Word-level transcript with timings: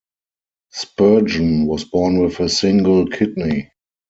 Spurgeon 0.73 1.67
was 1.67 1.83
born 1.83 2.17
with 2.23 2.39
a 2.39 2.49
single 2.49 3.05
kidney. 3.05 3.69